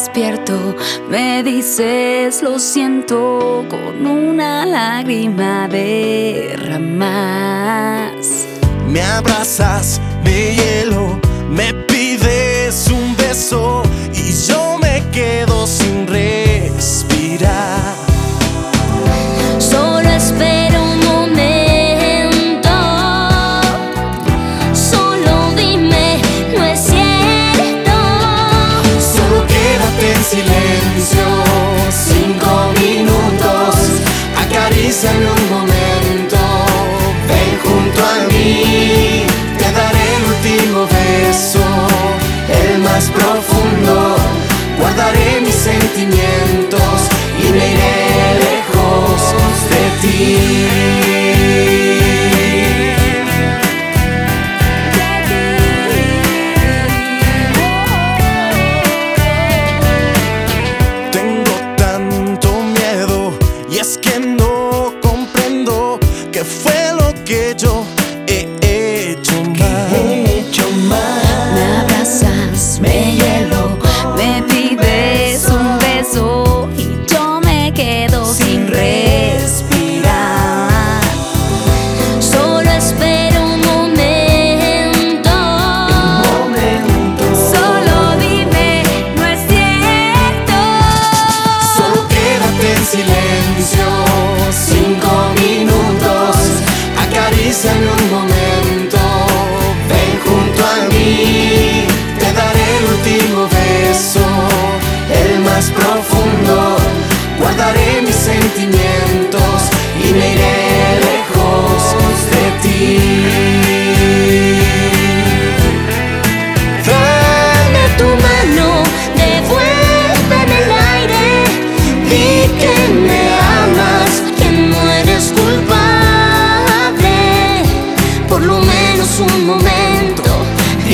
despierto 0.00 0.76
me 1.10 1.42
dices 1.42 2.42
lo 2.42 2.58
siento 2.58 3.66
con 3.68 4.06
una 4.06 4.64
lágrima 4.64 5.68
derramas. 5.68 7.06
Me 8.88 9.02
abrazas, 9.02 10.00
me 10.24 10.54
hielo, 10.54 11.20
me 11.50 11.74
pides 11.74 12.88
un 12.88 13.14
beso 13.14 13.82
y 14.14 14.32
yo 14.48 14.59
acaríciame 34.90 35.24
un 35.24 35.50
momento, 35.50 36.36
ven 37.28 37.50
junto 37.62 38.00
a 38.04 38.26
mí, 38.32 39.24
te 39.56 39.70
daré 39.72 40.04
el 40.16 40.24
último 40.34 40.78
beso, 40.86 41.64
el 42.64 42.78
más 42.80 43.04
profundo, 43.10 44.16
guardaré 44.78 45.40
mis 45.42 45.54
sentimientos 45.54 47.08
y 47.38 47.42
me 47.52 47.70
iré 47.72 47.96
lejos 48.48 49.20
de 49.70 49.82
ti. 50.02 50.16
Tengo 61.12 61.54
tanto 61.76 62.48
miedo 62.62 63.38
y 63.70 63.78
es 63.78 63.98
que 63.98 64.18
no 64.18 64.49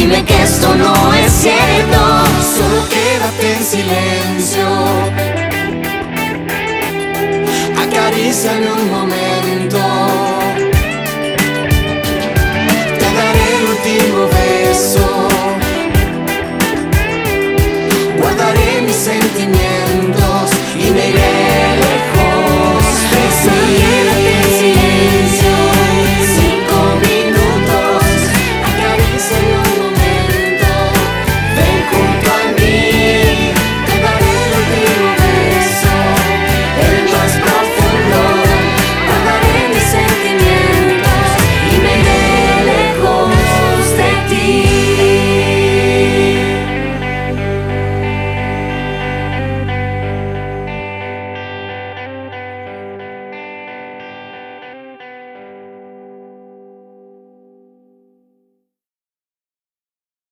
dime 0.07 0.25
que 0.25 0.43
esto 0.43 0.75
no 0.75 1.15
es 1.15 1.33
cierto. 1.33 1.99
Solo 2.57 2.89
quédate 2.89 3.55
en 3.55 3.65
silencio. 3.65 4.67
Acaríciame 7.77 8.73
un 8.73 8.91
momento. 8.91 9.26